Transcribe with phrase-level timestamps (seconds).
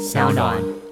[0.00, 0.89] 小暖。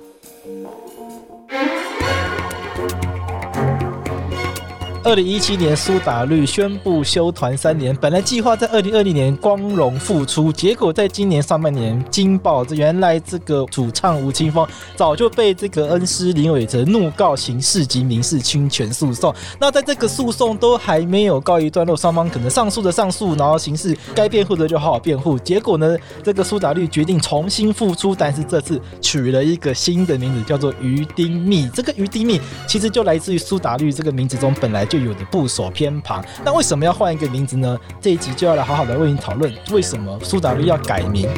[5.08, 19.34] 二零一七年，苏打绿宣布休团三年，本来计划在二零二零年光荣复出，结果在今年上半年惊爆，这原来这个主唱吴青峰早就被这个恩师林伟哲怒告刑事及民事侵权诉讼。
[19.58, 25.38] 那在这个诉讼都还没有告一段落，双方可能上诉的上诉，然后刑事该辩护的就好好辩护。
[25.38, 31.66] 结果呢，这个苏打绿决定重新复出，但是这次取了一个新的名字，叫做于丁密。
[31.70, 37.78] 这个于丁密其实就来自于苏打绿这个名字中本来就有的部首偏旁，那为什么要换一个名字呢？
[38.00, 41.28] 这一集就要来好好的为你讨论，为什么苏打绿要改名。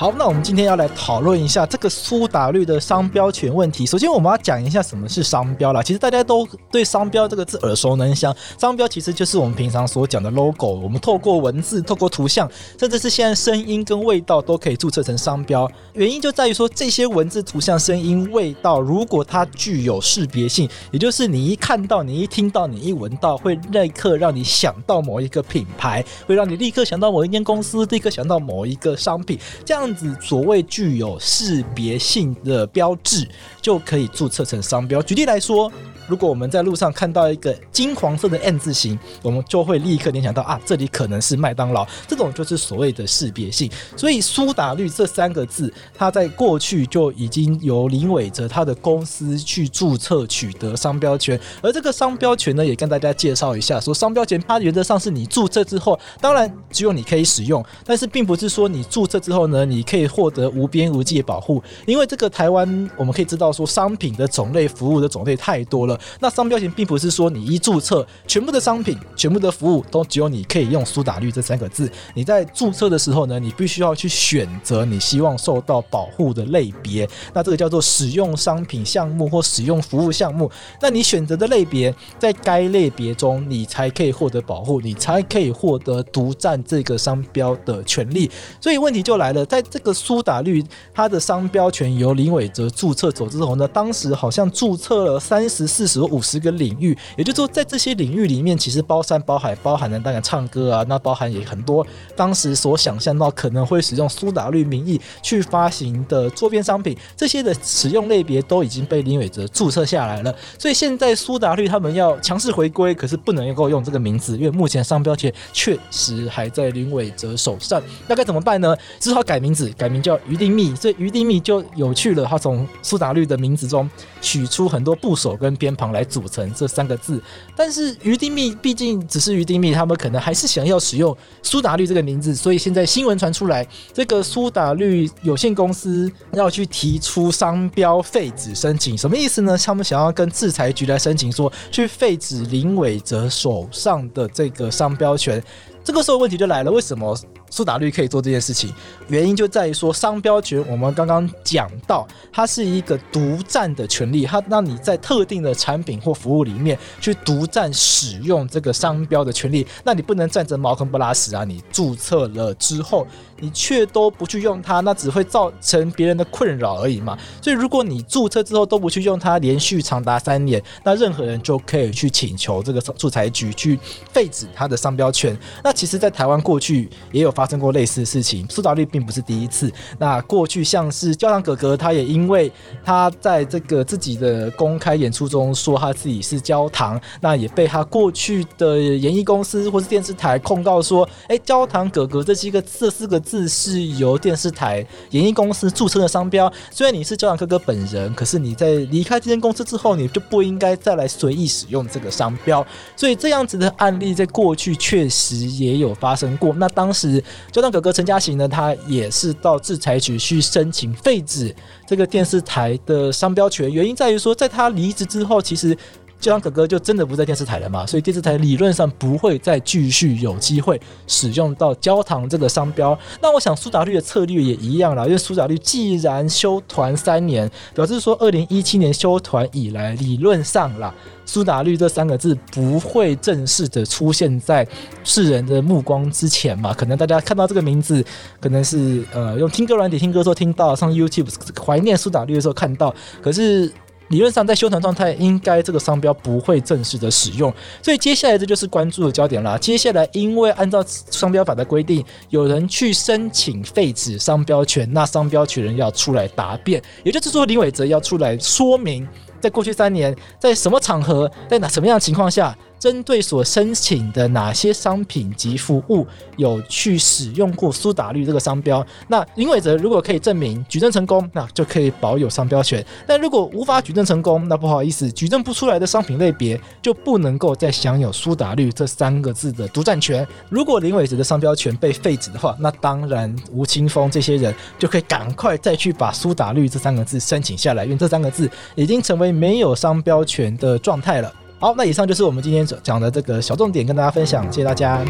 [0.00, 3.84] 好，那我们今天要来讨论一下这个苏打绿的商标权问题。
[3.84, 5.82] 首先，我们要讲一下什么是商标啦。
[5.82, 8.32] 其实大家都对商标这个字耳熟能详。
[8.56, 10.68] 商标其实就是我们平常所讲的 logo。
[10.68, 12.48] 我们透过文字、透过图像，
[12.78, 15.68] 甚至是现在声音跟味道都可以注册成商标。
[15.94, 29.87] 原因就在于说，这些文字、图像、声音、味道，如果它具有识别性，也就是你一看到、你一听到、你一闻到，会立刻让你想到某一个品牌，会让你立刻想到某一间公司，立刻想到某一个商品，这样。
[29.88, 33.26] 样子所谓具有识别性的标志，
[33.60, 35.00] 就可以注册成商标。
[35.00, 35.72] 举例来说，
[36.06, 41.86] 如果我们在路上看到一个金黄色的 M 字形，我们就会立刻联想到啊，这里可能是麦当劳。
[42.06, 43.70] 这种就是所谓的识别性。
[43.96, 51.38] 所以“苏打绿”这三个字，它在过去就已经由林伟哲他的公司去注册取得商标权。
[51.62, 65.96] 而这个商标权呢，也跟大家介绍一下，说商标权它原则上是你注册之后，当然只有你可以使用，但是并不是说你注册之后呢，你你可以获得无边无际的保护，因为这个台湾我们可以知道说，商品的种类、服务的种类太多了。
[66.18, 71.88] 那商标权并不是说你一注册，全部的商品、全部的服务都只有你可以用“苏打绿”这三个字。
[72.12, 77.08] 你在注册的时候呢，你必须要去选择你希望受到保护的类别。
[77.32, 80.50] 那这个叫做使用商品项目或使用服务项目。
[80.82, 88.28] 那你选择的类别，在该类别中，你才可以获得保护，你才可以获得独占这个商标的权利。
[88.60, 101.86] 所以问题就来了，在这个苏打绿，它的商标权由林伟哲注册走之后呢，当时好像注册了三十、四十、五十个领域，也就是说，在这些领域里面，其实包山包海，包含了当然唱歌啊，那包含也很多
[102.16, 110.34] 当时所想象到可能会使用苏打绿名义去发行的周边商品，这些的使用类别都已经被林伟哲注册下来了。
[110.58, 117.82] 所以现在苏打绿他们要强势回归，可是不能够用这个名字，因为目前商标权确实还在林伟哲手上。
[118.06, 118.76] 那该怎么办呢？
[118.98, 122.24] 只好改名改名叫鱼丁密，所以鱼丁糸就有趣了。
[122.24, 123.88] 他从苏打绿的名字中
[124.20, 127.22] 取出很多部首跟偏旁来组成这三个字。
[127.56, 132.34] 但是鱼丁密毕竟只是鱼丁密，他们可能还是想要使用苏打绿这个名字。
[132.34, 139.56] 所以现在新闻传出来，这个苏打绿有限公司要去提出商标废止申请，什么意思呢？
[139.58, 145.42] 他们想要跟制裁局来申请，说去废止林伟哲手上的这个商标权。
[145.84, 147.14] 这个时候问题就来了，为什么？
[147.50, 148.72] 苏打绿可以做这件事情，
[149.08, 161.42] 原因就在于说商标权，我们刚刚讲到，它是一个独占的权利，它让你在特定的产品或服务里面去独占使用这个商标的权利，那你不能占着茅坑不拉屎啊！
[161.44, 163.06] 你注册了之后，
[163.38, 167.18] 你却都不去用它，那只会造成别人的困扰而已嘛。
[167.40, 173.80] 所以如果你注册之后都不去用它，连续长达三年，那任何人就可以去请求这个仲裁局去
[174.12, 175.34] 废止它的商标权。
[175.64, 177.32] 那其实，在台湾过去也有。
[177.38, 179.72] 发生过类似的事情，苏打绿并不是第一次。
[179.96, 182.50] 那过去像是焦糖哥哥，他也因为
[182.84, 196.52] 他在这个自己的公开演出中说他自己是焦糖，那也被他过去的演艺公司或是电视台控告说，哎，焦糖哥哥这七个这四个字是由电视台、演艺公司注册的商标。
[196.72, 202.66] 虽然你是焦糖哥哥本人，可是你在离开这间公司之后，你就不应该再来随意使用这个商标。
[202.96, 206.52] 所以这样子的案例在过去确实也有发生过。
[206.54, 207.22] 那当时。
[207.52, 211.54] 焦糖哥哥陈嘉行呢，他也是到制裁局去申请废止
[211.86, 215.76] 这个电视台的商标权，原因在于说，在他离职之后，其实
[216.20, 222.98] 焦糖哥哥就真的不在电视台了嘛，所以电视台理论上不会再继续有机会使用到焦糖这个商标。
[223.22, 230.92] 那我想苏打绿的策略也一样啦，因为苏打绿既然休团三年，表示说二零一七年休团以来，理论上啦。
[231.24, 234.66] 苏打绿这三个字不会正式的出现在
[235.04, 236.72] 世人的目光之前嘛？
[236.72, 238.02] 可能大家看到这个名字，
[238.40, 241.28] 可能是呃用听歌软体听歌的时候听到，上 YouTube
[241.62, 242.94] 怀念苏打绿的时候看到。
[243.20, 243.70] 可是
[244.08, 247.52] 理论上在休团状态，应该这个商标不会正式的使用。
[247.82, 249.56] 所以接下来这就是关注的焦点啦。
[249.58, 259.06] 接下来，因为按照商标法的规定，有人去申请废止商标权，那商标权人要出来答辩，也就是说林伟哲要出来说明。
[259.40, 268.84] 在过去三年，在什么场合，在哪什么样的情况下，针对所申请的哪些商品及服务有去使用过苏打绿这个商标？
[269.06, 280.26] 那林伟哲如果可以证明举证成功，那就可以保有商标权；但如果无法举证成功，那不好意思，举证不出来的商品类别就不能够再享有苏打绿这三个字的独占权。
[280.50, 289.28] 如果林伟哲的商标权被废止的话，那当然吴青峰这些人就可以赶快再去把苏打绿这三个字申请下来，因为这三个字已经成为。
[289.38, 291.32] 没有商标权的状态了。
[291.60, 294.44] 好，那以上就是我们今天讲的这个小重点，跟大家分享。
[294.52, 295.04] 谢谢大家。